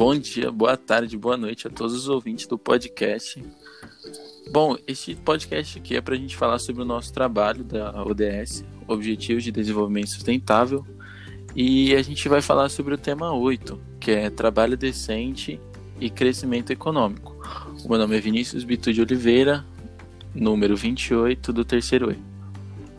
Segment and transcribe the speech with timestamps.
[0.00, 3.44] Bom dia, boa tarde, boa noite a todos os ouvintes do podcast.
[4.50, 8.64] Bom, este podcast aqui é para a gente falar sobre o nosso trabalho da ODS,
[8.88, 10.86] Objetivos de Desenvolvimento Sustentável,
[11.54, 15.60] e a gente vai falar sobre o tema 8, que é Trabalho Decente
[16.00, 17.36] e Crescimento Econômico.
[17.84, 19.66] O meu nome é Vinícius Bitu de Oliveira,
[20.34, 22.29] número 28 do terceiro E.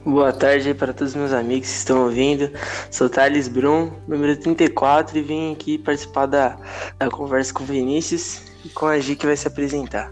[0.04, 2.50] Boa tarde para todos os meus amigos que estão ouvindo.
[2.90, 6.58] Sou Thales Brum, número 34, e vim aqui participar da,
[6.98, 10.12] da conversa com o Vinícius e com a Gi que vai se apresentar.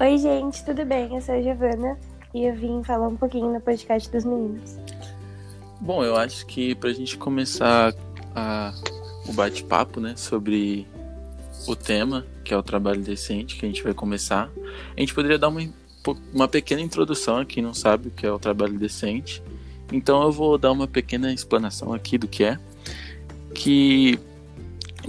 [0.00, 1.14] Oi, gente, tudo bem?
[1.14, 1.98] Eu sou a Giovana
[2.32, 4.78] e eu vim falar um pouquinho no podcast dos meninos.
[5.78, 7.94] Bom, eu acho que para a gente começar
[8.34, 8.72] a,
[9.28, 10.88] o bate-papo né, sobre
[11.68, 14.50] o tema, que é o trabalho decente, que a gente vai começar,
[14.96, 15.60] a gente poderia dar uma
[16.32, 19.42] uma pequena introdução a quem não sabe o que é o trabalho decente.
[19.92, 22.58] Então eu vou dar uma pequena explanação aqui do que é.
[23.54, 24.18] Que,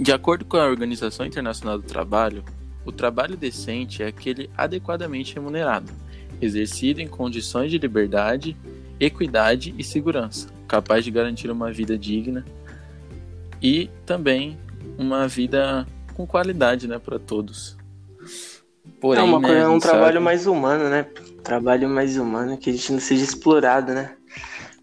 [0.00, 2.44] de acordo com a Organização Internacional do Trabalho,
[2.84, 5.92] o trabalho decente é aquele adequadamente remunerado,
[6.40, 8.56] exercido em condições de liberdade,
[8.98, 12.44] equidade e segurança, capaz de garantir uma vida digna
[13.62, 14.58] e também
[14.98, 17.76] uma vida com qualidade né, para todos.
[19.00, 20.24] Porém, é, uma né, é um trabalho sabe...
[20.24, 21.06] mais humano, né?
[21.42, 24.14] trabalho mais humano que a gente não seja explorado, né?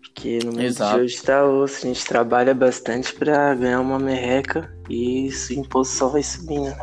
[0.02, 0.98] Porque no mundo Exato.
[0.98, 5.56] de hoje tá osso, a gente trabalha bastante para ganhar uma merreca e isso, o
[5.56, 6.76] imposto só vai subindo.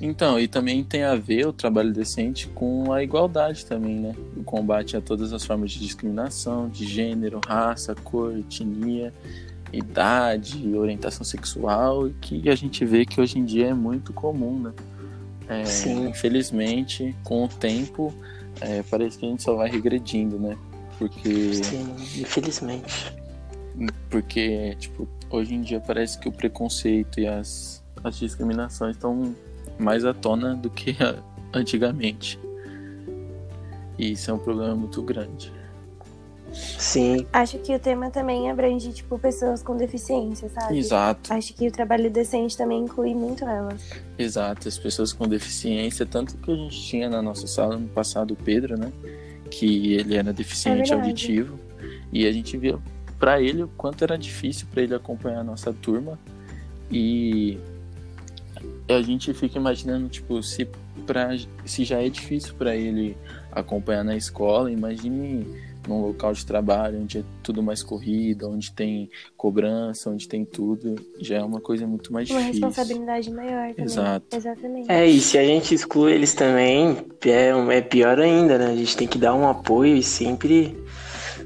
[0.00, 4.14] Então, e também tem a ver o trabalho decente com a igualdade também, né?
[4.36, 9.12] O combate a todas as formas de discriminação, de gênero, raça, cor, etnia,
[9.72, 14.72] idade, orientação sexual, que a gente vê que hoje em dia é muito comum, né?
[15.48, 15.62] É,
[16.08, 18.14] infelizmente, com o tempo,
[18.60, 20.56] é, parece que a gente só vai regredindo, né?
[20.98, 21.54] Porque.
[21.54, 23.14] Sim, infelizmente.
[24.08, 29.34] Porque, tipo, hoje em dia parece que o preconceito e as, as discriminações estão
[29.78, 30.96] mais à tona do que
[31.52, 32.38] antigamente.
[33.98, 35.52] E isso é um problema muito grande.
[36.54, 37.26] Sim.
[37.32, 40.78] Acho que o tema também abrange, tipo, pessoas com deficiência, sabe?
[40.78, 41.32] Exato.
[41.32, 43.82] Acho que o trabalho decente também inclui muito elas.
[44.18, 48.32] Exato, as pessoas com deficiência, tanto que a gente tinha na nossa sala no passado
[48.32, 48.92] o Pedro, né?
[49.50, 51.58] Que ele era deficiente é auditivo.
[52.12, 52.80] E a gente viu
[53.18, 56.18] para ele o quanto era difícil para ele acompanhar a nossa turma.
[56.90, 57.58] E
[58.88, 60.68] a gente fica imaginando, tipo, se,
[61.06, 61.30] pra,
[61.64, 63.16] se já é difícil para ele
[63.50, 65.46] acompanhar na escola, imagine
[65.88, 70.96] num local de trabalho onde é tudo mais corrido, onde tem cobrança, onde tem tudo,
[71.18, 72.60] já é uma coisa muito mais uma difícil.
[72.62, 73.84] Uma responsabilidade maior também.
[73.84, 74.36] Exato.
[74.36, 74.90] Exatamente.
[74.90, 78.66] É, e se a gente exclui eles também, é, é pior ainda, né?
[78.66, 80.76] A gente tem que dar um apoio e sempre,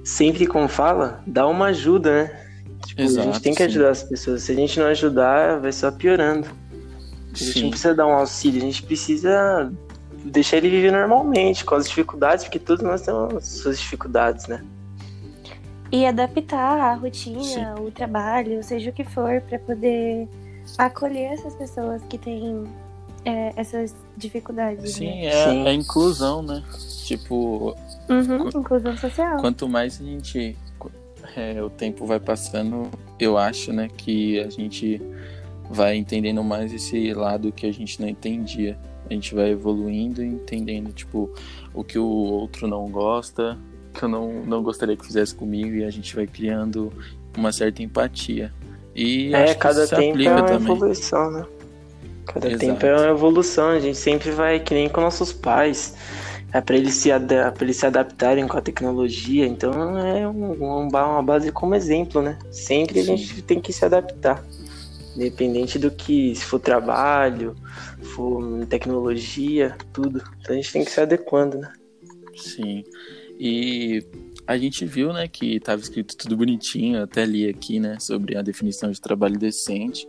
[0.04, 2.44] sempre como fala, dar uma ajuda, né?
[2.86, 4.02] Tipo, Exato, a gente tem que ajudar sim.
[4.02, 4.42] as pessoas.
[4.42, 6.48] Se a gente não ajudar, vai só piorando.
[7.32, 7.62] A gente sim.
[7.62, 9.72] não precisa dar um auxílio, a gente precisa
[10.24, 14.64] deixar ele viver normalmente, com as dificuldades, porque todos nós temos suas dificuldades, né?
[15.90, 17.82] E adaptar a rotina, Sim.
[17.82, 20.28] o trabalho, seja o que for, para poder
[20.76, 22.64] acolher essas pessoas que têm
[23.24, 24.92] é, essas dificuldades.
[24.92, 25.26] Sim, né?
[25.26, 25.66] é, Sim.
[25.66, 26.62] é inclusão, né?
[27.04, 27.74] Tipo.
[28.08, 29.38] Uhum, inclusão social.
[29.38, 30.56] Quanto mais a gente.
[31.36, 35.00] É, o tempo vai passando, eu acho, né, que a gente
[35.70, 38.78] vai entendendo mais esse lado que a gente não entendia
[39.08, 41.32] a gente vai evoluindo e entendendo, tipo,
[41.74, 43.58] o que o outro não gosta,
[43.94, 46.92] que eu não, não gostaria que fizesse comigo, e a gente vai criando
[47.36, 48.52] uma certa empatia.
[48.94, 50.72] E é, cada tempo é uma também.
[50.72, 51.46] evolução, né?
[52.26, 52.60] Cada Exato.
[52.60, 55.94] tempo é uma evolução, a gente sempre vai que nem com nossos pais.
[56.52, 61.22] É para eles, se pra eles se adaptarem com a tecnologia, então é um, uma
[61.22, 62.38] base como exemplo, né?
[62.50, 63.00] Sempre Sim.
[63.00, 64.42] a gente tem que se adaptar.
[65.18, 67.56] Independente do que, se for trabalho,
[68.14, 70.22] for tecnologia, tudo.
[70.40, 71.72] Então a gente tem que se adequando, né?
[72.36, 72.84] Sim.
[73.36, 74.06] E
[74.46, 78.42] a gente viu, né, que estava escrito tudo bonitinho, até li aqui, né, sobre a
[78.42, 80.08] definição de trabalho decente.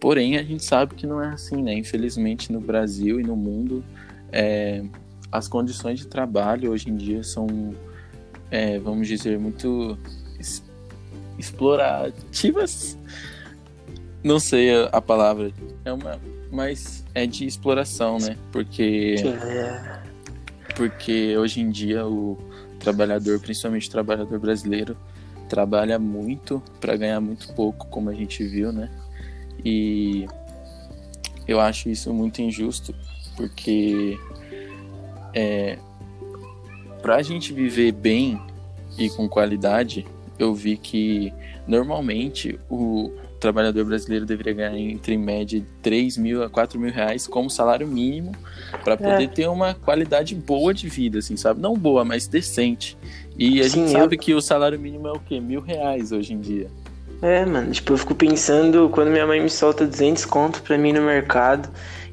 [0.00, 1.74] Porém, a gente sabe que não é assim, né?
[1.74, 3.84] Infelizmente, no Brasil e no mundo,
[4.32, 4.82] é,
[5.30, 7.46] as condições de trabalho hoje em dia são,
[8.50, 9.96] é, vamos dizer, muito
[11.38, 12.98] explorativas
[14.22, 15.52] não sei a, a, palavra.
[15.84, 16.20] É uma.
[16.50, 18.36] Mas é de exploração, né?
[18.52, 19.16] Porque.
[20.76, 22.38] Porque hoje em dia o
[22.78, 24.96] trabalhador, principalmente o trabalhador brasileiro,
[25.48, 28.90] trabalha muito para ganhar muito pouco, como a gente viu, né?
[29.64, 30.26] E
[31.46, 32.94] eu acho isso muito injusto,
[33.36, 34.18] porque
[35.34, 35.76] é,
[37.02, 38.40] para a gente viver bem
[38.96, 40.06] e com qualidade,
[40.38, 41.32] eu vi que
[41.66, 47.26] normalmente o trabalhador brasileiro deveria ganhar entre em média 3 mil a 4 mil reais
[47.26, 48.32] como salário mínimo
[48.84, 49.26] para poder é.
[49.26, 51.60] ter uma qualidade boa de vida, assim, sabe?
[51.60, 52.96] Não boa, mas decente.
[53.36, 55.40] E a Sim, gente sabe que o salário mínimo é o quê?
[55.40, 56.68] Mil reais hoje em dia.
[57.22, 60.92] É, mano, tipo, eu fico pensando quando minha mãe me solta 200 conto pra mim
[60.92, 61.68] no mercado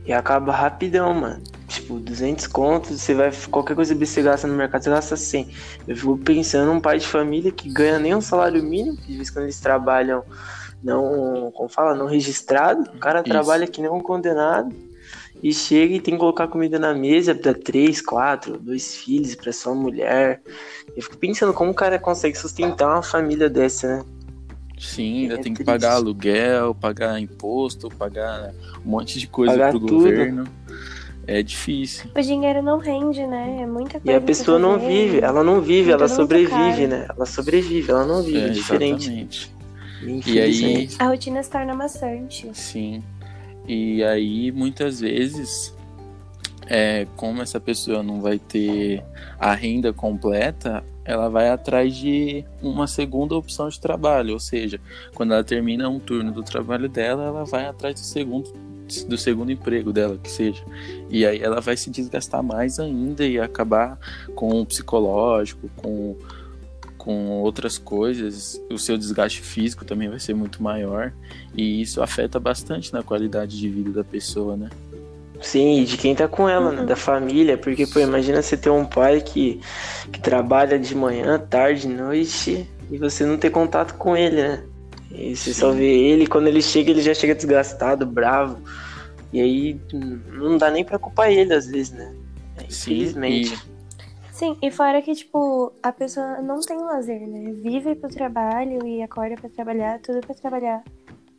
[0.06, 1.42] e acaba rapidão, mano.
[1.68, 3.32] Tipo, 200 contos, você vai.
[3.50, 5.50] Qualquer coisa que você gasta no mercado, você gasta 100.
[5.88, 9.18] Eu fico pensando um pai de família que ganha nem um salário mínimo, que de
[9.18, 10.24] vez quando eles trabalham
[10.84, 11.52] não.
[11.52, 11.96] Como fala?
[11.96, 12.90] Não registrado.
[12.96, 13.30] O cara Isso.
[13.30, 14.74] trabalha que nem um condenado
[15.42, 19.52] e chega e tem que colocar comida na mesa para três, quatro, dois filhos, para
[19.52, 20.42] sua mulher.
[20.96, 24.06] Eu fico pensando como o cara consegue sustentar uma família dessa, né?
[24.80, 28.54] Sim, ainda é tem que pagar aluguel, pagar imposto, pagar
[28.86, 29.94] um monte de coisa pagar pro tudo.
[29.96, 30.44] governo.
[31.26, 32.10] É difícil.
[32.16, 33.60] O dinheiro não rende, né?
[33.62, 34.12] É muita coisa.
[34.12, 37.06] E a pessoa não vive, ela não vive, ela sobrevive, né?
[37.10, 39.52] Ela sobrevive, ela não vive, é, é diferente.
[40.02, 40.90] E aí.
[41.00, 42.50] A rotina se torna maçante.
[42.54, 43.04] Sim.
[43.68, 45.76] E aí, muitas vezes,
[46.68, 49.04] é, como essa pessoa não vai ter
[49.40, 54.80] a renda completa, ela vai atrás de uma segunda opção de trabalho, ou seja,
[55.16, 58.52] quando ela termina um turno do trabalho dela, ela vai atrás do segundo
[59.06, 60.64] do segundo emprego dela, que seja.
[61.10, 64.00] E aí ela vai se desgastar mais ainda e acabar
[64.34, 66.16] com o psicológico, com,
[66.98, 68.62] com outras coisas.
[68.72, 71.14] O seu desgaste físico também vai ser muito maior.
[71.56, 74.70] E isso afeta bastante na qualidade de vida da pessoa, né?
[75.40, 76.84] Sim, e de quem tá com ela, né?
[76.84, 77.58] Da família.
[77.58, 79.62] Porque, pô, imagina você ter um pai que,
[80.12, 84.64] que trabalha de manhã, tarde, noite, e você não ter contato com ele, né?
[85.12, 85.60] E você Sim.
[85.60, 88.60] só vê ele, quando ele chega, ele já chega desgastado, bravo.
[89.32, 89.80] E aí
[90.32, 92.14] não dá nem pra culpar ele, às vezes, né?
[92.68, 93.56] Infelizmente.
[93.56, 93.77] Sim, e...
[94.38, 97.52] Sim, e fora que, tipo, a pessoa não tem lazer, né?
[97.54, 100.84] Vive pro trabalho e acorda para trabalhar, tudo para trabalhar.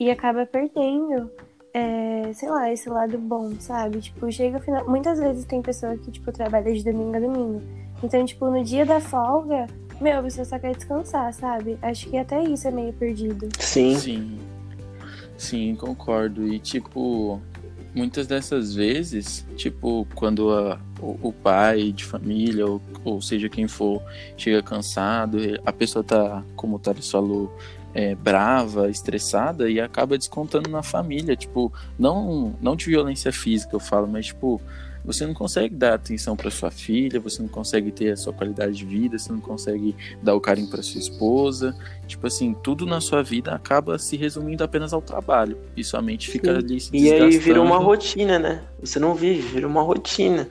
[0.01, 1.31] E acaba perdendo
[1.73, 4.01] é, sei lá, esse lado bom, sabe?
[4.01, 4.85] Tipo, chega final.
[4.89, 7.63] Muitas vezes tem pessoa que, tipo, trabalha de domingo a domingo.
[8.03, 9.69] Então, tipo, no dia da folga,
[10.01, 11.79] meu, você só quer descansar, sabe?
[11.81, 13.49] Acho que até isso é meio perdido.
[13.61, 13.97] Sim.
[13.97, 14.39] Sim.
[15.37, 16.49] Sim, concordo.
[16.49, 17.41] E, tipo,
[17.95, 23.67] muitas dessas vezes, tipo, quando a, o, o, pai de família, ou, ou seja quem
[23.67, 24.03] for,
[24.37, 27.57] chega cansado, a pessoa tá, como o Thales falou,
[27.95, 33.81] é, brava, estressada e acaba descontando na família, tipo, não não de violência física eu
[33.81, 34.61] falo, mas tipo,
[35.09, 38.75] você não consegue dar atenção para sua filha, você não consegue ter a sua qualidade
[38.77, 41.75] de vida, você não consegue dar o carinho para sua esposa,
[42.07, 46.31] tipo assim, tudo na sua vida acaba se resumindo apenas ao trabalho e sua mente
[46.31, 46.59] fica Sim.
[46.59, 48.63] ali se E aí vira uma rotina, né?
[48.81, 50.47] Você não vive, vira uma rotina.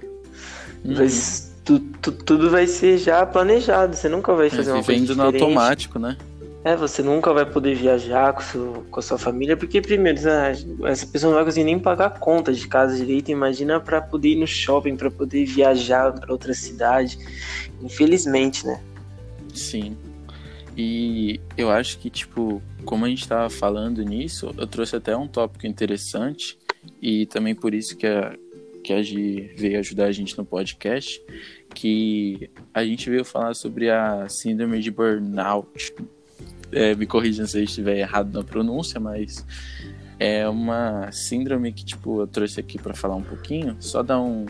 [0.83, 0.95] Uhum.
[0.98, 4.83] Mas tu, tu, tudo vai ser já planejado, você nunca vai é, fazer é, uma
[4.83, 5.18] coisa diferente.
[5.18, 6.18] no automático, né?
[6.68, 10.19] É, você nunca vai poder viajar com, seu, com a sua família, porque primeiro,
[10.86, 13.31] essa pessoa não vai conseguir nem pagar conta de casa direito.
[13.31, 17.18] Imagina para poder ir no shopping, para poder viajar para outra cidade.
[17.81, 18.84] Infelizmente, né?
[19.54, 19.96] Sim.
[20.75, 25.25] E eu acho que, tipo, como a gente estava falando nisso, eu trouxe até um
[25.25, 26.60] tópico interessante,
[27.02, 28.36] e também por isso que a,
[28.84, 31.22] que a Gi veio ajudar a gente no podcast,
[31.74, 35.94] que a gente veio falar sobre a síndrome de burnout,
[36.72, 39.46] é, me corrija se eu estiver errado na pronúncia, mas
[40.20, 44.46] é uma síndrome que, tipo, eu trouxe aqui para falar um pouquinho, só dar um,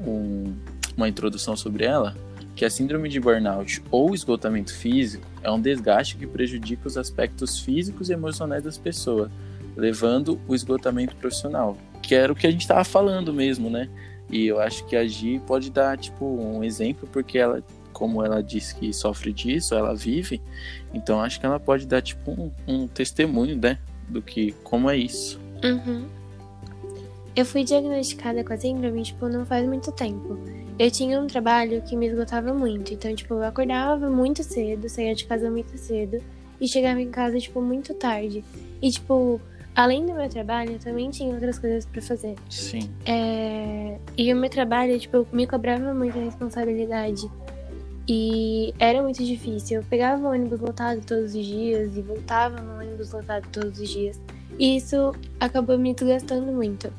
[0.00, 0.54] um,
[0.96, 2.16] uma introdução sobre ela,
[2.54, 7.60] que a síndrome de burnout ou esgotamento físico é um desgaste que prejudica os aspectos
[7.60, 9.30] físicos e emocionais das pessoas,
[9.76, 13.88] levando o esgotamento profissional, que era o que a gente estava falando mesmo, né?
[14.30, 17.62] E eu acho que a Gi pode dar, tipo, um exemplo, porque ela
[17.96, 20.42] como ela disse que sofre disso, ela vive,
[20.92, 24.98] então acho que ela pode dar tipo um, um testemunho, né, do que como é
[24.98, 25.40] isso.
[25.64, 26.04] Uhum.
[27.34, 30.38] Eu fui diagnosticada com a síndrome, tipo, não faz muito tempo.
[30.78, 35.14] Eu tinha um trabalho que me esgotava muito, então, tipo, eu acordava muito cedo, saía
[35.14, 36.22] de casa muito cedo
[36.60, 38.44] e chegava em casa, tipo, muito tarde.
[38.82, 39.40] E, tipo,
[39.74, 42.34] além do meu trabalho, eu também tinha outras coisas para fazer.
[42.50, 42.90] Sim.
[43.06, 43.96] É...
[44.18, 47.26] E o meu trabalho, tipo, me cobrava muita responsabilidade.
[48.08, 49.78] E era muito difícil.
[49.80, 53.88] Eu pegava o ônibus lotado todos os dias e voltava no ônibus lotado todos os
[53.88, 54.20] dias.
[54.58, 56.92] E isso acabou me desgastando muito.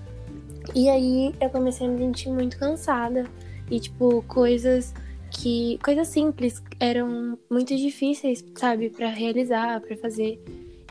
[0.76, 3.26] E aí eu comecei a me sentir muito cansada.
[3.70, 4.94] E, tipo, coisas
[5.32, 5.80] que.
[5.84, 10.42] coisas simples eram muito difíceis, sabe, para realizar, para fazer.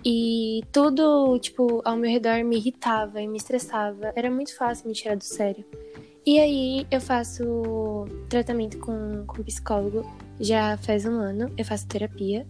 [0.04, 4.12] E tudo, tipo, ao meu redor me irritava e me estressava.
[4.14, 5.64] Era muito fácil me tirar do sério.
[6.26, 10.04] E aí eu faço tratamento com, com psicólogo
[10.40, 12.44] já faz um ano, eu faço terapia.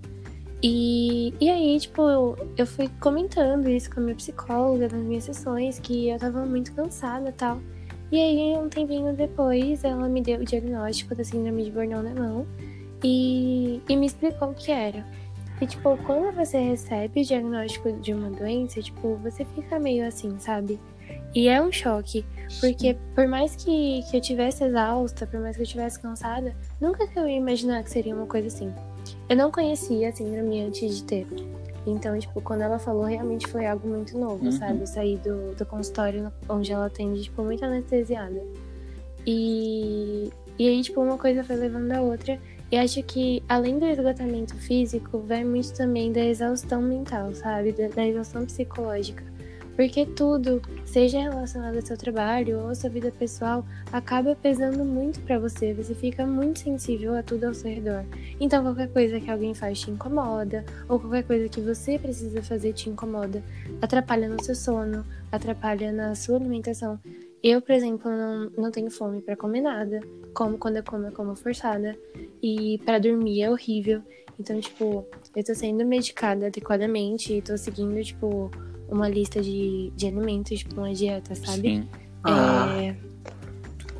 [0.62, 5.24] E, e aí, tipo, eu, eu fui comentando isso com a minha psicóloga nas minhas
[5.24, 7.60] sessões, que eu tava muito cansada e tal.
[8.10, 12.14] E aí, um tempinho depois, ela me deu o diagnóstico da síndrome de Burnout na
[12.14, 12.46] mão
[13.04, 15.06] e, e me explicou o que era.
[15.60, 20.38] E, tipo, quando você recebe o diagnóstico de uma doença, tipo, você fica meio assim,
[20.38, 20.80] sabe?
[21.34, 22.24] E é um choque,
[22.60, 27.06] porque por mais que, que eu tivesse exausta, por mais que eu tivesse cansada, nunca
[27.06, 28.72] que eu ia imaginar que seria uma coisa assim.
[29.28, 31.26] Eu não conhecia a síndrome antes de ter.
[31.86, 34.52] Então, tipo, quando ela falou, realmente foi algo muito novo, uhum.
[34.52, 34.80] sabe?
[34.80, 38.42] Eu saí do, do consultório onde ela atende, tipo, muito anestesiada.
[39.24, 42.38] E, e aí, tipo, uma coisa foi levando a outra.
[42.72, 47.70] E acho que, além do esgotamento físico, vai muito também da exaustão mental, sabe?
[47.70, 49.22] Da, da exaustão psicológica.
[49.76, 55.20] Porque tudo, seja relacionado ao seu trabalho ou à sua vida pessoal, acaba pesando muito
[55.20, 55.74] para você.
[55.74, 58.02] Você fica muito sensível a tudo ao seu redor.
[58.40, 62.72] Então, qualquer coisa que alguém faz te incomoda, ou qualquer coisa que você precisa fazer
[62.72, 63.42] te incomoda.
[63.82, 66.98] Atrapalha no seu sono, atrapalha na sua alimentação.
[67.42, 70.00] Eu, por exemplo, não, não tenho fome para comer nada.
[70.32, 71.94] Como quando eu como, eu como forçada.
[72.42, 74.02] E para dormir é horrível.
[74.38, 78.50] Então, tipo, eu tô sendo medicada adequadamente e tô seguindo, tipo,
[78.88, 81.68] uma lista de, de alimentos, tipo uma dieta, sabe?
[81.68, 81.88] Sim.
[82.26, 82.94] É, ah.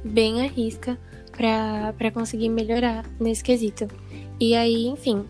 [0.04, 0.98] Bem à risca
[1.32, 3.88] pra, pra conseguir melhorar nesse quesito.
[4.40, 5.24] E aí, enfim,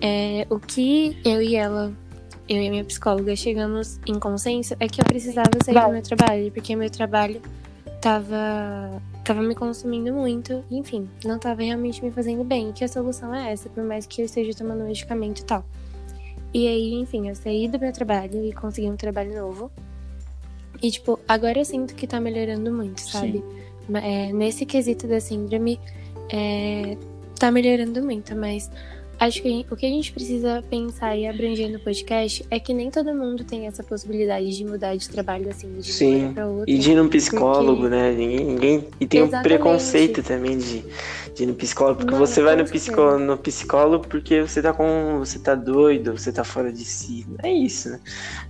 [0.00, 1.92] é, o que eu e ela,
[2.48, 6.02] eu e a minha psicóloga, chegamos em consenso é que eu precisava sair do meu
[6.02, 7.40] trabalho, porque meu trabalho
[8.00, 12.70] tava, tava me consumindo muito, enfim, não tava realmente me fazendo bem.
[12.70, 15.64] E que a solução é essa, por mais que eu esteja tomando medicamento e tal.
[16.54, 19.72] E aí, enfim, eu saí do meu trabalho e consegui um trabalho novo.
[20.80, 23.42] E, tipo, agora eu sinto que tá melhorando muito, sabe?
[23.92, 25.80] É, nesse quesito da síndrome,
[26.32, 26.96] é,
[27.38, 28.70] tá melhorando muito, mas
[29.18, 32.90] Acho que o que a gente precisa pensar e abranger no podcast é que nem
[32.90, 36.32] todo mundo tem essa possibilidade de mudar de trabalho assim, de Sim.
[36.34, 36.70] pra outro.
[36.70, 37.96] E de ir num psicólogo, porque...
[37.96, 38.12] né?
[38.12, 38.88] Ninguém, ninguém...
[39.00, 39.38] E tem Exatamente.
[39.38, 40.84] um preconceito também de,
[41.34, 45.18] de ir no psicólogo, porque você vai no psicólogo, no psicólogo porque você tá com.
[45.18, 47.26] você tá doido, você tá fora de si.
[47.42, 48.00] É isso, né?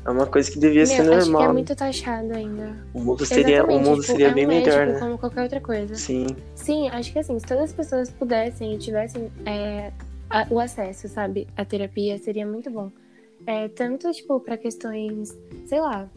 [0.05, 1.19] É uma coisa que devia Meu, ser normal.
[1.19, 2.77] Acho que é muito taxado ainda.
[2.93, 4.99] O mundo seria, o mundo tipo, seria é bem melhor, né?
[4.99, 5.95] Como qualquer outra coisa.
[5.95, 6.27] Sim.
[6.55, 9.31] Sim, acho que assim, se todas as pessoas pudessem e tivessem.
[9.47, 9.91] É
[10.35, 12.91] a, o acesso, sabe, à terapia seria muito bom.
[13.47, 16.11] É, tanto, tipo, para questões, sei lá,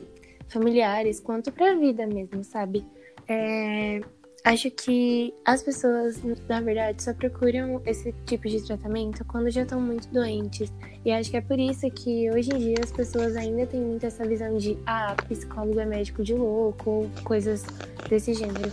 [0.50, 2.84] familiares, quanto para a vida mesmo, sabe?
[3.28, 4.02] É,
[4.44, 6.20] acho que as pessoas,
[6.50, 10.74] na verdade, só procuram esse tipo de tratamento quando já estão muito doentes.
[11.06, 14.04] E acho que é por isso que hoje em dia as pessoas ainda têm muito
[14.04, 17.64] essa visão de, ah, psicólogo é médico de louco, ou coisas
[18.10, 18.72] desse gênero.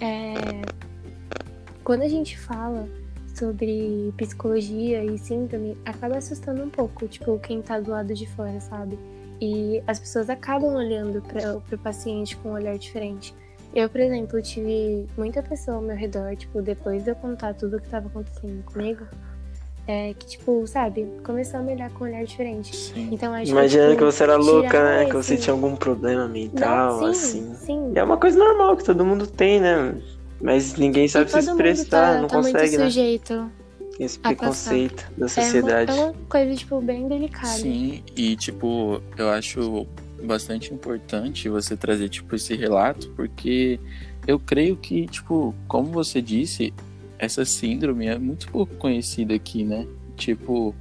[0.00, 0.62] É,
[1.84, 2.88] quando a gente fala
[3.40, 8.60] sobre psicologia e síndrome acaba assustando um pouco, tipo, quem tá do lado de fora,
[8.60, 8.98] sabe?
[9.40, 13.34] E as pessoas acabam olhando para o paciente com um olhar diferente.
[13.74, 17.78] Eu, por exemplo, tive muita pessoa ao meu redor, tipo, depois de eu contar tudo
[17.78, 19.06] o que estava acontecendo comigo,
[19.86, 22.76] é, que, tipo, sabe, começou a me olhar com um olhar diferente.
[22.76, 23.08] Sim.
[23.10, 25.02] Então, acho Imaginando que, tipo, que você era louca, né?
[25.02, 25.10] Esse...
[25.10, 27.54] Que você tinha algum problema mental, Não, sim, assim.
[27.54, 27.92] Sim.
[27.94, 29.94] E é uma coisa normal que todo mundo tem, né?
[30.40, 32.84] Mas ninguém sabe se expressar, tá, não tá consegue, muito né?
[32.86, 33.50] sujeito
[33.98, 35.90] Esse preconceito da sociedade.
[35.90, 37.58] É uma, é uma coisa, tipo, bem delicada.
[37.58, 39.86] Sim, e, tipo, eu acho
[40.22, 43.78] bastante importante você trazer, tipo, esse relato, porque
[44.26, 46.72] eu creio que, tipo, como você disse,
[47.18, 49.86] essa síndrome é muito pouco conhecida aqui, né?
[50.16, 50.74] Tipo,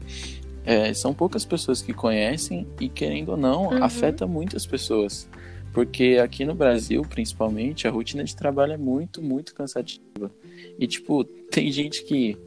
[0.65, 3.83] é, são poucas pessoas que conhecem e, querendo ou não, uhum.
[3.83, 5.27] afeta muitas pessoas.
[5.73, 10.31] Porque aqui no Brasil, principalmente, a rotina de trabalho é muito, muito cansativa.
[10.77, 12.37] E, tipo, tem gente que,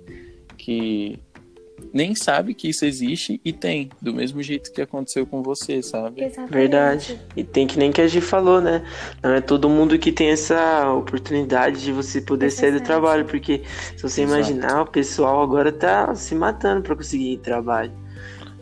[0.57, 1.19] que
[1.93, 6.23] nem sabe que isso existe e tem, do mesmo jeito que aconteceu com você, sabe?
[6.23, 6.53] Exatamente.
[6.53, 7.21] Verdade.
[7.37, 8.85] E tem que nem que a gente falou, né?
[9.23, 13.63] Não é todo mundo que tem essa oportunidade de você poder sair do trabalho, porque
[13.97, 14.39] se você Exato.
[14.39, 17.93] imaginar, o pessoal agora tá se matando para conseguir trabalho.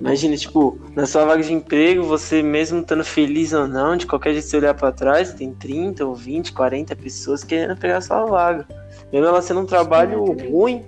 [0.01, 4.33] Imagina, tipo, na sua vaga de emprego, você mesmo estando feliz ou não, de qualquer
[4.33, 8.25] jeito você olhar para trás, tem 30 ou 20, 40 pessoas querendo pegar a sua
[8.25, 8.67] vaga.
[9.13, 10.83] Mesmo ela sendo um trabalho ruim,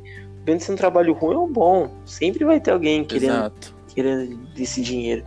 [0.47, 3.53] vendo se um trabalho ruim ou bom, sempre vai ter alguém querendo,
[3.95, 5.25] querendo esse dinheiro.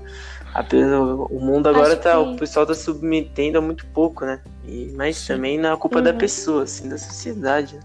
[1.29, 2.11] O mundo agora Acho tá.
[2.13, 2.29] Que...
[2.29, 4.41] O pessoal tá submetendo a muito pouco, né?
[4.65, 5.33] E, mas Sim.
[5.33, 6.03] também na culpa uhum.
[6.05, 7.75] da pessoa, assim, da sociedade.
[7.75, 7.81] Né?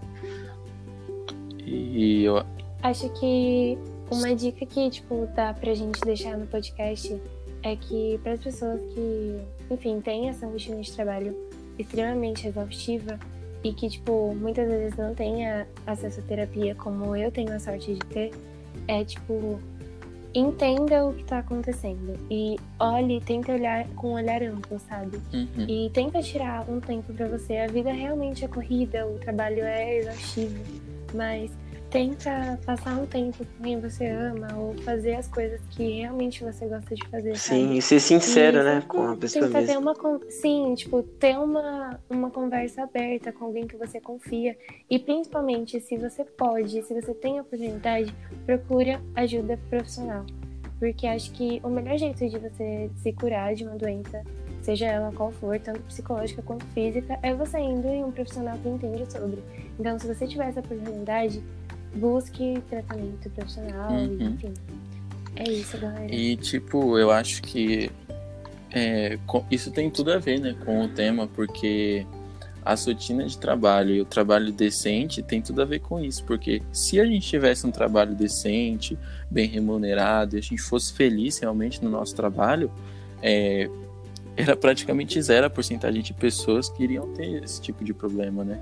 [1.63, 2.43] E eu.
[2.81, 3.77] Acho que
[4.11, 7.19] uma dica que, tipo, dá pra gente deixar no podcast
[7.63, 9.39] é que para as pessoas que,
[9.69, 11.35] enfim, têm essa rotina de trabalho
[11.77, 13.19] extremamente exaustiva
[13.63, 15.45] e que, tipo, muitas vezes não têm
[15.85, 18.31] acesso à terapia como eu tenho a sorte de ter,
[18.87, 19.59] é, tipo,
[20.33, 25.17] entenda o que está acontecendo e olhe, tenta olhar com um olhar amplo, sabe?
[25.33, 25.65] Uhum.
[25.67, 27.57] E tenta tirar um tempo para você.
[27.57, 30.63] A vida realmente é corrida, o trabalho é exaustivo,
[31.13, 31.51] mas
[31.91, 36.65] tenta passar um tempo com quem você ama ou fazer as coisas que realmente você
[36.65, 37.35] gosta de fazer.
[37.35, 37.77] Sim, sabe?
[37.77, 39.93] e ser sincero, e, né, com a pessoa tenta mesmo.
[39.93, 44.57] Ter uma, sim, tipo, ter uma, uma conversa aberta com alguém que você confia.
[44.89, 50.25] E principalmente, se você pode, se você tem a oportunidade, procura ajuda profissional.
[50.79, 54.23] Porque acho que o melhor jeito de você se curar de uma doença,
[54.61, 58.69] seja ela qual for, tanto psicológica quanto física, é você indo em um profissional que
[58.69, 59.43] entende sobre.
[59.77, 61.43] Então, se você tiver essa oportunidade,
[61.95, 64.31] busque tratamento profissional, Uhum.
[64.33, 64.53] enfim.
[65.35, 66.13] É isso, galera.
[66.13, 67.89] E, tipo, eu acho que
[68.73, 69.17] é,
[69.49, 72.05] isso tem tudo a ver, né, com o tema, porque
[72.63, 76.61] a rotina de trabalho e o trabalho decente tem tudo a ver com isso, porque
[76.71, 78.97] se a gente tivesse um trabalho decente,
[79.29, 82.71] bem remunerado, e a gente fosse feliz realmente no nosso trabalho,
[83.21, 83.69] é,
[84.37, 88.59] era praticamente zero a porcentagem de pessoas que iriam ter esse tipo de problema, né?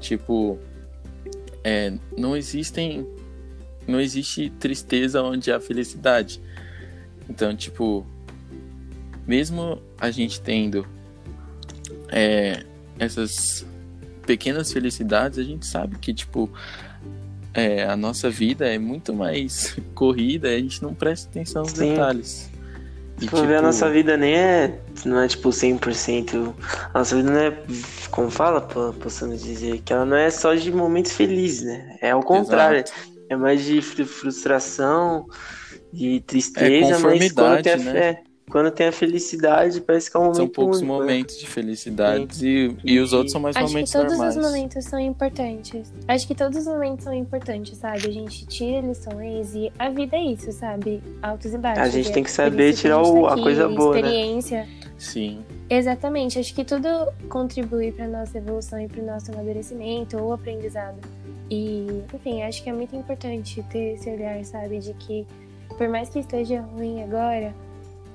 [0.00, 0.58] Tipo,
[1.64, 3.06] é, não existem
[3.86, 6.40] não existe tristeza onde há felicidade.
[7.28, 8.06] Então, tipo,
[9.26, 10.86] mesmo a gente tendo
[12.08, 12.64] é,
[12.98, 13.66] essas
[14.26, 16.50] pequenas felicidades, a gente sabe que, tipo,
[17.52, 21.72] é, a nossa vida é muito mais corrida e a gente não presta atenção nos
[21.72, 21.90] Sim.
[21.90, 22.50] detalhes.
[23.20, 26.54] E, for ver, a tipo, nossa vida nem é, não é tipo 100%.
[26.92, 27.56] A nossa vida não é,
[28.10, 31.96] como fala, possamos dizer, que ela não é só de momentos felizes, né?
[32.02, 32.78] É ao contrário.
[32.80, 32.92] Exato.
[33.28, 35.26] É mais de fru- frustração,
[35.92, 38.16] de tristeza, mas quando tem, a, né?
[38.54, 41.00] Quando tem a felicidade, parece que é um momento São poucos único, né?
[41.00, 44.36] momentos de felicidade e, e os outros são mais Acho que momentos todos normais.
[44.36, 45.92] os momentos são importantes.
[46.06, 48.06] Acho que todos os momentos são importantes, sabe?
[48.06, 51.02] A gente tira lições e a vida é isso, sabe?
[51.20, 51.82] Altos e baixos.
[51.82, 54.00] A gente tem que saber isso que tirar a, tá a aqui, coisa boa, né?
[54.02, 54.68] experiência.
[54.96, 56.38] Sim, Exatamente.
[56.38, 56.88] Acho que tudo
[57.28, 61.00] contribui para nossa evolução e para o nosso amadurecimento ou aprendizado.
[61.50, 64.78] E, enfim, acho que é muito importante ter esse olhar, sabe?
[64.78, 65.26] De que,
[65.76, 67.52] por mais que esteja ruim agora,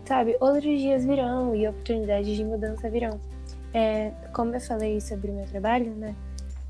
[0.10, 0.36] sabe?
[0.39, 3.22] Outros dias virão e oportunidades de mudança virão.
[3.72, 6.15] É, como eu falei sobre o meu trabalho, né?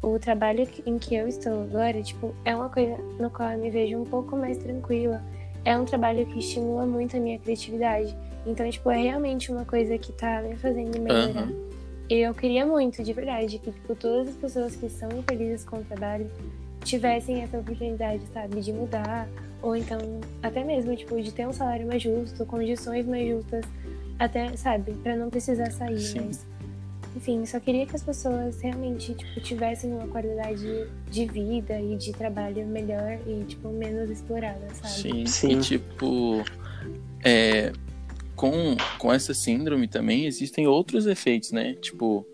[0.03, 3.69] O trabalho em que eu estou agora, tipo, é uma coisa no qual eu me
[3.69, 5.23] vejo um pouco mais tranquila.
[5.63, 8.13] É um trabalho que estimula muito a minha criatividade.
[8.45, 11.47] Então, tipo, é realmente uma coisa que tá me fazendo melhorar.
[12.09, 15.77] E eu queria muito, de verdade, que tipo, todas as pessoas que são infelizes com
[15.77, 16.29] o trabalho
[16.83, 19.29] tivessem essa oportunidade, sabe, de mudar,
[19.61, 19.99] ou então
[20.41, 23.65] até mesmo, tipo, de ter um salário mais justo, condições mais justas,
[24.17, 26.21] até, sabe, para não precisar sair, Sim.
[26.25, 26.45] mas
[27.15, 32.11] enfim, só queria que as pessoas realmente, tipo, tivessem uma qualidade de vida e de
[32.13, 34.93] trabalho melhor e, tipo, menos explorada, sabe?
[34.93, 35.25] Sim.
[35.25, 35.57] Sim.
[35.57, 36.43] E tipo,
[37.23, 37.73] é,
[38.35, 41.73] com, com essa síndrome também existem outros efeitos, né?
[41.81, 42.25] Tipo,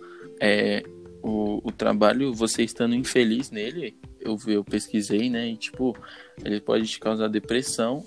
[0.42, 0.84] é,
[1.24, 5.48] o, o trabalho, você estando infeliz nele, eu, eu pesquisei, né?
[5.48, 5.96] E tipo,
[6.44, 8.04] ele pode te causar depressão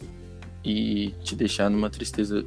[0.64, 2.44] e te deixar numa tristeza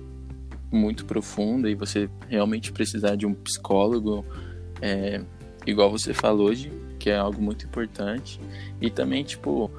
[0.71, 4.25] muito profunda e você realmente precisar de um psicólogo,
[4.81, 5.21] é,
[5.65, 8.39] igual você falou hoje, que é algo muito importante.
[8.79, 9.69] E também, tipo,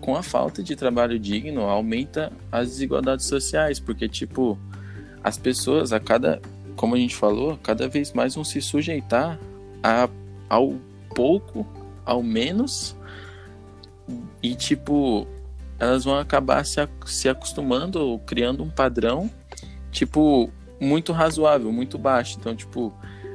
[0.00, 4.58] com a falta de trabalho digno, aumenta as desigualdades sociais, porque, tipo,
[5.22, 6.40] as pessoas, a cada,
[6.76, 9.38] como a gente falou, cada vez mais vão se sujeitar
[9.82, 10.08] a,
[10.48, 10.74] ao
[11.14, 11.66] pouco,
[12.04, 12.96] ao menos,
[14.42, 15.26] e, tipo,
[15.78, 19.30] elas vão acabar se, se acostumando ou criando um padrão,
[19.90, 22.36] tipo, muito razoável, muito baixo.
[22.38, 22.92] Então, tipo,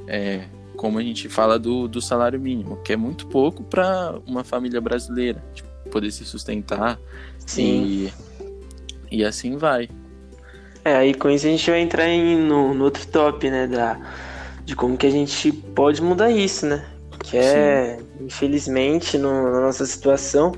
[0.08, 4.44] é, como a gente fala do, do salário mínimo, que é muito pouco para uma
[4.44, 6.98] família brasileira, tipo, poder se sustentar
[7.46, 8.10] Sim.
[9.12, 9.90] e, e assim vai.
[10.84, 13.68] É, aí com isso a gente vai entrar em, no, no outro top, né?
[13.68, 14.00] Da,
[14.66, 16.84] de como que a gente pode mudar isso, né?
[17.20, 20.54] Que é, infelizmente, no- na nossa situação,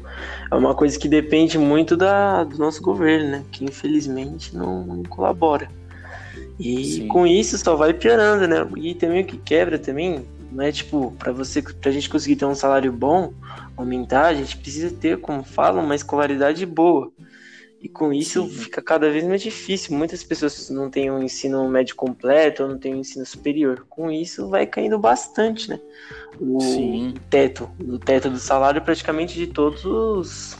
[0.51, 3.43] é uma coisa que depende muito da, do nosso governo, né?
[3.51, 5.69] Que infelizmente não, não colabora.
[6.59, 7.07] E Sim.
[7.07, 8.67] com isso só vai piorando, né?
[8.77, 12.45] E também o que quebra também, não é tipo, pra você, pra gente conseguir ter
[12.45, 13.33] um salário bom,
[13.75, 17.11] aumentar, a gente precisa ter, como falam, uma escolaridade boa.
[17.83, 18.49] E com isso Sim.
[18.49, 19.97] fica cada vez mais difícil.
[19.97, 23.85] Muitas pessoas não têm um ensino médio completo ou não têm um ensino superior.
[23.89, 25.77] Com isso vai caindo bastante, né?
[26.39, 27.13] O Sim.
[27.29, 30.57] teto, o teto do salário praticamente de todos os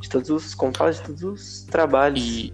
[0.00, 2.22] de todos os, como fala, de todos os trabalhos.
[2.22, 2.52] E,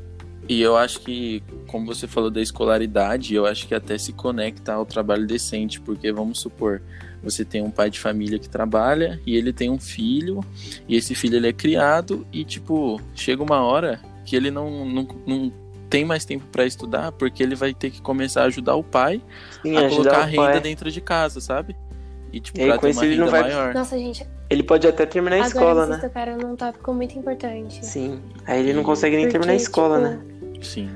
[0.48, 4.72] e eu acho que, como você falou da escolaridade, eu acho que até se conecta
[4.72, 6.80] ao trabalho decente, porque vamos supor,
[7.22, 10.40] você tem um pai de família que trabalha e ele tem um filho,
[10.88, 15.08] e esse filho ele é criado e tipo, chega uma hora que ele não, não,
[15.26, 15.52] não
[15.88, 19.22] tem mais tempo para estudar porque ele vai ter que começar a ajudar o pai
[19.62, 20.60] Sim, a colocar a renda pai.
[20.60, 21.76] dentro de casa, sabe?
[22.32, 23.42] E, tipo, e pra ter uma renda não vai...
[23.42, 23.72] maior.
[23.72, 24.26] Nossa, gente.
[24.50, 25.98] Ele pode até terminar a Agora escola, né?
[25.98, 27.84] tocaram num tópico muito importante.
[27.84, 28.20] Sim.
[28.46, 30.44] Aí ele não consegue nem porque, terminar a escola, tipo...
[30.44, 30.62] né?
[30.62, 30.90] Sim.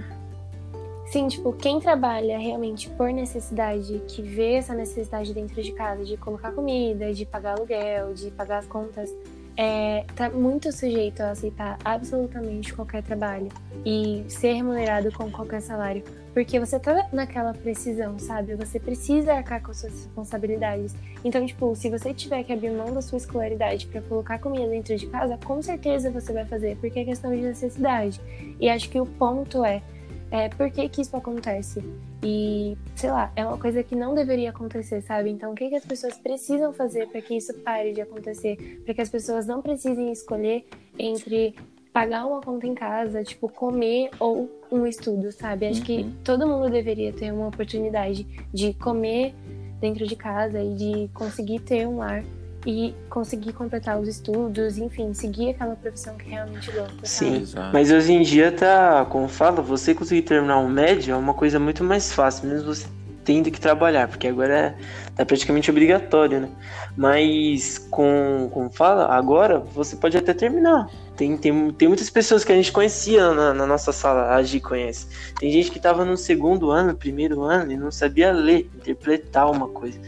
[1.11, 6.17] Sim, tipo, quem trabalha realmente por necessidade, que vê essa necessidade dentro de casa, de
[6.17, 9.13] colocar comida, de pagar aluguel, de pagar as contas,
[9.57, 13.49] é, tá muito sujeito a aceitar absolutamente qualquer trabalho
[13.85, 16.05] e ser remunerado com qualquer salário.
[16.33, 18.55] Porque você tá naquela precisão, sabe?
[18.55, 20.95] Você precisa arcar com suas responsabilidades.
[21.25, 24.97] Então, tipo, se você tiver que abrir mão da sua escolaridade para colocar comida dentro
[24.97, 28.21] de casa, com certeza você vai fazer, porque é questão de necessidade.
[28.61, 29.83] E acho que o ponto é
[30.31, 31.83] é, por que, que isso acontece?
[32.23, 35.31] E, sei lá, é uma coisa que não deveria acontecer, sabe?
[35.31, 38.83] Então, o que, que as pessoas precisam fazer para que isso pare de acontecer?
[38.85, 40.67] Para que as pessoas não precisem escolher
[40.99, 41.55] entre
[41.93, 45.67] pagar uma conta em casa, tipo, comer ou um estudo, sabe?
[45.67, 45.87] Acho uhum.
[45.87, 49.35] que todo mundo deveria ter uma oportunidade de comer
[49.81, 52.23] dentro de casa e de conseguir ter um lar
[52.67, 56.95] e conseguir completar os estudos, enfim, seguir aquela profissão que realmente gosta.
[57.05, 57.73] Sim, sabe?
[57.73, 61.59] mas hoje em dia tá, como fala, você conseguir terminar um médio é uma coisa
[61.59, 62.87] muito mais fácil, mesmo você
[63.25, 64.75] tendo que trabalhar, porque agora é,
[65.15, 66.49] tá praticamente obrigatório, né?
[66.97, 70.89] Mas com, como fala, agora você pode até terminar.
[71.17, 74.59] Tem, tem, tem muitas pessoas que a gente conhecia na, na nossa sala, a Gi
[74.61, 75.07] conhece.
[75.39, 79.69] Tem gente que tava no segundo ano, primeiro ano, e não sabia ler, interpretar uma
[79.69, 80.01] coisa.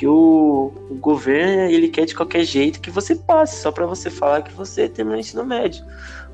[0.00, 4.08] Porque o, o governo, ele quer de qualquer jeito que você passe, só para você
[4.08, 5.84] falar que você terminou o ensino médio.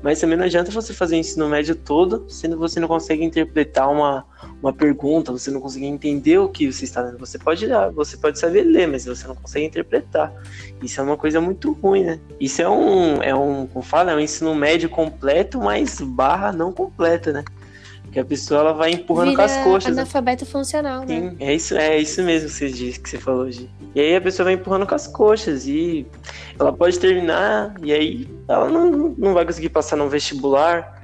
[0.01, 3.91] Mas também não adianta você fazer o ensino médio todo, sendo você não consegue interpretar
[3.91, 4.25] uma,
[4.63, 7.17] uma pergunta, você não consegue entender o que você está lendo.
[7.17, 10.31] Você pode você pode saber ler, mas você não consegue interpretar.
[10.81, 12.21] Isso é uma coisa muito ruim, né?
[12.39, 16.71] Isso é um, é um, como fala, é um ensino médio completo, mas barra não
[16.71, 17.43] completa, né?
[18.11, 19.91] Que a pessoa ela vai empurrando Vira com as coxas.
[19.91, 20.51] Analfabeto né?
[20.51, 21.07] funcional, né?
[21.07, 23.69] Sim, é isso, é isso mesmo que você disse, que você falou hoje.
[23.93, 26.05] E aí a pessoa vai empurrando com as coxas e
[26.59, 30.95] ela pode terminar e aí ela não, não vai conseguir passar no vestibular.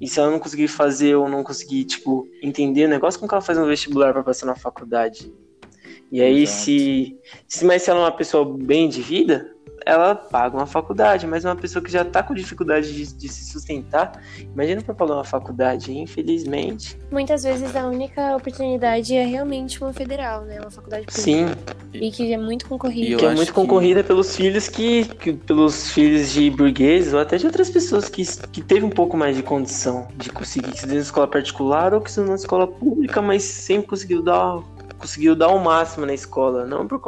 [0.00, 3.34] E se ela não conseguir fazer ou não conseguir, tipo, entender o negócio, como que
[3.34, 5.32] ela faz um vestibular para passar na faculdade?
[6.10, 7.16] E aí, se,
[7.48, 7.64] se.
[7.64, 9.51] Mas se ela é uma pessoa bem de vida,
[9.84, 13.44] ela paga uma faculdade, mas uma pessoa que já está com dificuldade de, de, se
[13.50, 16.98] sustentar, imagina para pagar uma faculdade, infelizmente.
[17.10, 20.60] Muitas vezes a única oportunidade é realmente uma federal, né?
[20.60, 21.22] Uma faculdade pública.
[21.22, 21.46] Sim.
[21.92, 23.16] E que é muito concorrida.
[23.16, 23.52] Que é muito que...
[23.52, 28.24] concorrida pelos filhos que, que, pelos filhos de burgueses ou até de outras pessoas que,
[28.48, 32.08] que teve um pouco mais de condição de conseguir estudar na escola particular ou que
[32.08, 34.62] estudou na escola pública, mas sempre conseguiu dar
[35.02, 37.00] conseguiu dar o máximo na escola, não por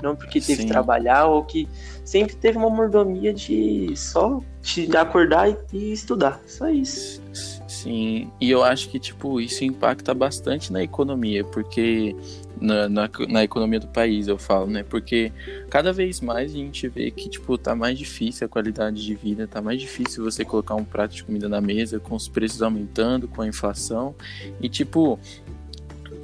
[0.00, 0.62] não porque teve Sim.
[0.62, 1.68] que trabalhar ou que
[2.04, 7.20] sempre teve uma mordomia de só de acordar e, e estudar, só isso.
[7.66, 12.14] Sim, e eu acho que tipo isso impacta bastante na economia, porque
[12.60, 14.84] na, na, na, economia do país, eu falo, né?
[14.84, 15.32] Porque
[15.68, 19.48] cada vez mais a gente vê que, tipo, tá mais difícil a qualidade de vida,
[19.48, 23.26] tá mais difícil você colocar um prato de comida na mesa, com os preços aumentando,
[23.26, 24.14] com a inflação.
[24.60, 25.18] E, tipo,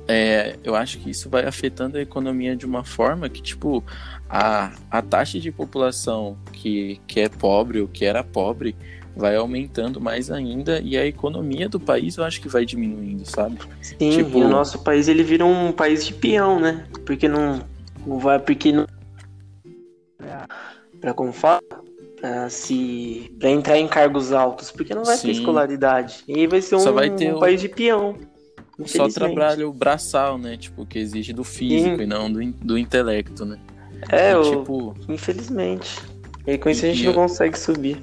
[0.08, 3.84] é, eu acho que isso vai afetando a economia de uma forma que, tipo,
[4.28, 8.74] a, a taxa de população que, que é pobre ou que era pobre
[9.14, 13.58] vai aumentando mais ainda e a economia do país eu acho que vai diminuindo, sabe?
[13.82, 14.38] Sim, tipo...
[14.38, 16.86] o nosso país ele vira um país de peão, né?
[17.04, 17.60] Porque não,
[18.06, 18.86] não vai, porque não.
[21.00, 21.60] Pra como fala,
[22.20, 25.28] pra, se, pra entrar em cargos altos, porque não vai Sim.
[25.28, 26.22] ter escolaridade.
[26.26, 28.16] E aí vai ser um, vai um país de peão.
[28.86, 30.56] Só trabalho braçal, né?
[30.56, 32.02] Tipo, que exige do físico Sim.
[32.02, 33.58] e não do, do intelecto, né?
[34.08, 34.94] É, e, tipo...
[35.08, 35.98] infelizmente.
[36.46, 38.02] E com isso e, a gente não consegue subir.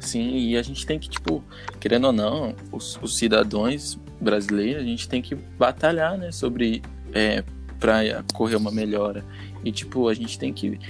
[0.00, 1.44] Sim, e a gente tem que, tipo,
[1.78, 6.82] querendo ou não, os, os cidadãos brasileiros, a gente tem que batalhar, né, sobre,
[7.14, 7.44] é,
[7.78, 8.00] pra
[8.34, 9.24] correr uma melhora.
[9.64, 10.80] E, tipo, a gente tem que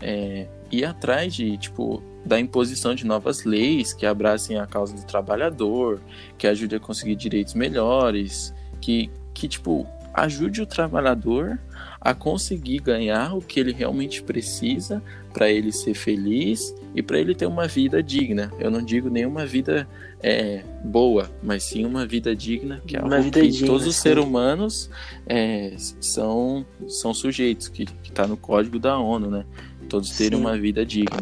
[0.00, 5.04] é, ir atrás de, tipo, da imposição de novas leis que abracem a causa do
[5.04, 6.00] trabalhador,
[6.38, 11.58] que ajude a conseguir direitos melhores, que, que tipo, ajude o trabalhador
[12.00, 17.34] a conseguir ganhar o que ele realmente precisa para ele ser feliz e para ele
[17.34, 18.52] ter uma vida digna.
[18.58, 19.88] Eu não digo nenhuma vida
[20.20, 23.96] é, boa, mas sim uma vida digna, que é uma algo que digna, todos os
[23.96, 24.90] seres humanos
[25.26, 29.44] é, são, são sujeitos, que está no código da ONU, né?
[29.88, 30.44] Todos terem sim.
[30.44, 31.16] uma vida digna.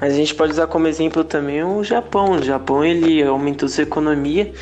[0.00, 2.32] Mas a gente pode usar como exemplo também o Japão.
[2.32, 4.52] O Japão ele aumentou sua economia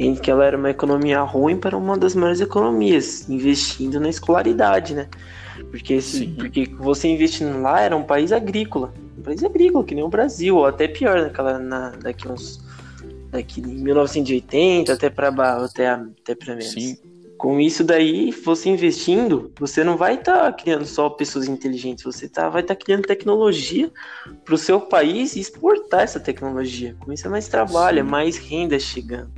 [0.00, 4.94] em que ela era uma economia ruim para uma das maiores economias, investindo na escolaridade,
[4.94, 5.06] né?
[5.70, 10.02] Porque, esse, porque você investindo lá era um país agrícola, um país agrícola, que nem
[10.02, 12.64] o Brasil, ou até pior naquela, na, daqui uns
[13.30, 15.28] daqui em 1980 até para
[15.62, 16.72] até, até para menos.
[16.72, 16.96] Sim.
[17.36, 22.26] Com isso daí, você investindo, você não vai estar tá criando só pessoas inteligentes, você
[22.26, 23.90] tá, vai estar tá criando tecnologia
[24.44, 26.96] para o seu país e exportar essa tecnologia.
[27.00, 28.08] Com isso é mais trabalho, é Sim.
[28.08, 29.30] é mais renda chegando.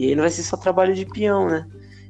[0.00, 1.66] E aí não vai ser só trabalho de peão, né?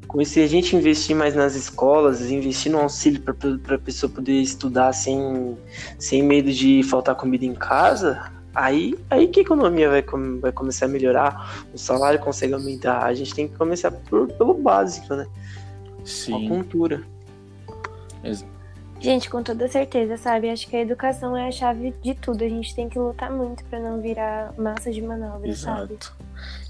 [0.07, 4.11] Com isso, se a gente investir mais nas escolas, investir no auxílio para a pessoa
[4.11, 5.59] poder estudar sem,
[5.99, 10.05] sem medo de faltar comida em casa, Aí, aí que a economia vai,
[10.41, 13.05] vai começar a melhorar, o salário consegue aumentar.
[13.05, 15.25] A gente tem que começar por, pelo básico, né?
[16.05, 16.47] Sim.
[16.47, 17.03] A cultura.
[19.01, 20.51] Gente, com toda certeza, sabe?
[20.51, 22.45] Acho que a educação é a chave de tudo.
[22.45, 25.81] A gente tem que lutar muito para não virar massa de manobra, Exato.
[25.81, 25.99] sabe?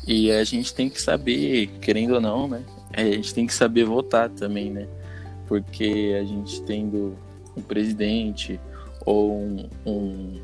[0.07, 2.63] E a gente tem que saber, querendo ou não, né?
[2.93, 4.87] A gente tem que saber votar também, né?
[5.47, 7.17] Porque a gente tendo
[7.57, 8.61] um presidente
[9.05, 10.41] ou um, um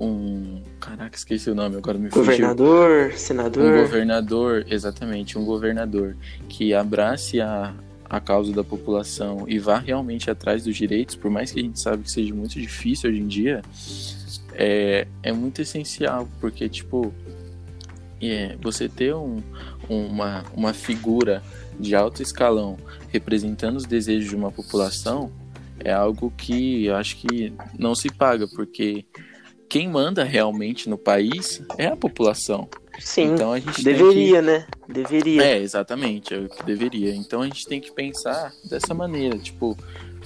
[0.00, 0.62] um.
[0.80, 3.18] Caraca, esqueci o nome, agora me Governador, fugiu.
[3.18, 3.74] senador.
[3.74, 6.16] Um governador, exatamente, um governador
[6.48, 7.74] que abrace a,
[8.08, 11.80] a causa da população e vá realmente atrás dos direitos, por mais que a gente
[11.80, 13.62] sabe que seja muito difícil hoje em dia,
[14.54, 17.12] é, é muito essencial, porque, tipo,
[18.20, 19.42] é, você ter um,
[19.88, 21.42] uma, uma figura
[21.78, 22.76] de alto escalão
[23.08, 25.30] representando os desejos de uma população
[25.80, 29.04] é algo que eu acho que não se paga, porque
[29.68, 32.68] quem manda realmente no país é a população.
[32.98, 34.46] Sim, então a gente deveria, que...
[34.46, 34.66] né?
[34.88, 35.42] Deveria.
[35.42, 37.14] É, exatamente, é o que deveria.
[37.14, 39.76] Então a gente tem que pensar dessa maneira, tipo,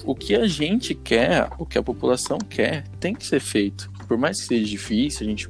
[0.04, 3.90] o que a gente quer, o que a população quer, tem que ser feito.
[4.08, 5.48] Por mais que seja difícil, a gente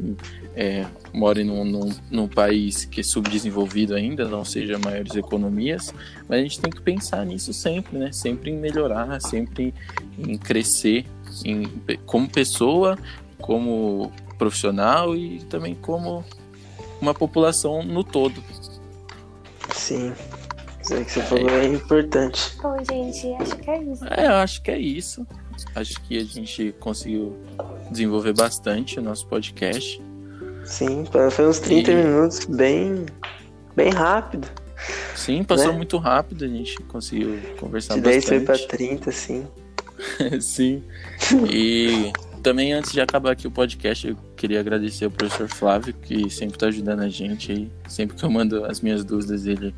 [0.54, 5.92] é, mora num, num, num, país que é subdesenvolvido ainda, não seja maiores economias,
[6.28, 8.12] mas a gente tem que pensar nisso sempre, né?
[8.12, 9.74] Sempre em melhorar, sempre
[10.18, 11.06] em crescer
[11.44, 11.66] em,
[12.04, 12.98] como pessoa,
[13.38, 16.24] como profissional e também como
[17.02, 18.42] uma população no todo.
[19.74, 20.12] Sim.
[20.80, 22.56] Isso aí que você falou é, é importante.
[22.62, 24.04] Bom, gente, acho que é isso.
[24.08, 25.26] É, eu acho que é isso.
[25.74, 27.36] Acho que a gente conseguiu
[27.90, 30.02] desenvolver bastante o nosso podcast.
[30.64, 31.94] Sim, foi uns 30 e...
[31.94, 33.06] minutos bem,
[33.76, 34.48] bem rápido.
[35.14, 35.76] Sim, passou né?
[35.76, 38.24] muito rápido, a gente conseguiu conversar De bastante.
[38.24, 39.46] De 10 foi pra 30, sim.
[40.40, 40.82] sim.
[41.48, 42.12] E
[42.42, 46.57] também, antes de acabar aqui o podcast, eu queria agradecer ao professor Flávio, que sempre
[46.57, 47.70] está ajudando a gente aí.
[47.87, 49.72] Sempre que eu mando as minhas dúvidas, ele,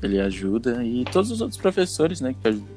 [0.00, 0.84] ele ajuda.
[0.84, 2.68] E todos os outros professores, né, que ajudam.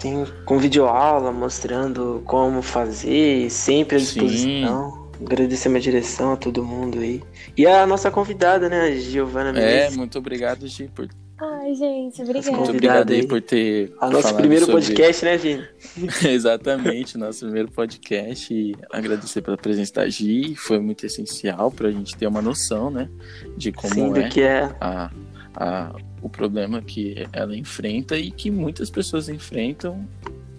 [0.00, 4.90] Tem com videoaula mostrando como fazer, sempre à disposição.
[4.90, 5.24] Sim.
[5.24, 7.22] Agradecer a minha direção, a todo mundo aí.
[7.56, 9.94] E a nossa convidada, né, Giovana Menezes.
[9.94, 11.08] É, muito obrigado, Gi, por
[11.40, 12.56] Ai, gente, obrigada.
[12.56, 13.94] Muito obrigado aí por ter.
[14.02, 14.80] O nosso primeiro sobre...
[14.80, 15.64] podcast, né, Vini?
[16.28, 18.52] Exatamente, nosso primeiro podcast.
[18.52, 20.56] E agradecer pela presença da Gi.
[20.56, 23.08] Foi muito essencial para a gente ter uma noção, né?
[23.56, 24.64] De como Sim, é, que é.
[24.80, 25.12] A,
[25.54, 30.04] a, o problema que ela enfrenta e que muitas pessoas enfrentam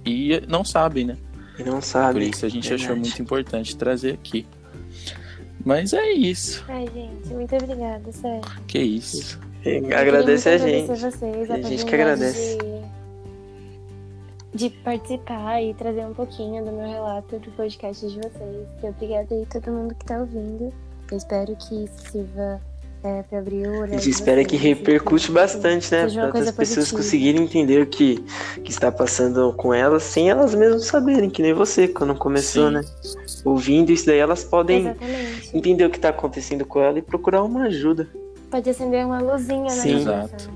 [0.05, 1.17] e não sabem, né?
[1.57, 2.13] E não sabem.
[2.13, 2.85] Por isso a gente verdade.
[2.85, 4.47] achou muito importante trazer aqui.
[5.65, 6.63] Mas é isso.
[6.69, 8.41] Ai, gente, muito obrigada, sério.
[8.65, 9.48] Que isso.
[9.77, 10.87] Agradece a gente.
[10.87, 12.57] Vocês, a, a gente que agradece.
[14.53, 18.67] De, de, participar e trazer um pouquinho do meu relato pro podcast de vocês.
[18.83, 20.73] Obrigada aí a todo mundo que tá ouvindo.
[21.11, 22.61] Eu espero que isso sirva
[23.03, 23.95] é, para abrir o olhar.
[23.95, 26.07] A gente espera que repercute bastante, né?
[26.09, 28.23] Para as pessoas conseguirem entender o que,
[28.63, 32.73] que está passando com elas, sem elas mesmas saberem, que nem você, quando começou, Sim.
[32.75, 32.81] né?
[33.45, 35.57] Ouvindo isso daí, elas podem Exatamente.
[35.57, 38.07] entender o que está acontecendo com ela e procurar uma ajuda.
[38.49, 40.49] Pode acender uma luzinha na Sim, exato.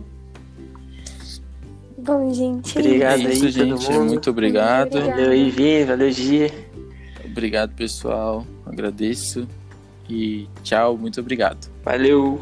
[1.97, 2.77] Bom, gente.
[2.77, 3.91] Obrigado é isso, aí, gente.
[3.91, 4.99] Muito obrigado.
[4.99, 5.85] Valeu Vini.
[5.85, 6.51] Valeu, Gia.
[7.23, 8.45] Obrigado, pessoal.
[8.65, 9.47] Agradeço.
[10.09, 11.71] E tchau, muito obrigado.
[11.83, 12.39] Valeu.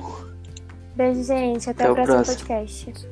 [0.96, 1.70] Beijo, gente.
[1.70, 3.11] Até, Até o próximo, próximo podcast.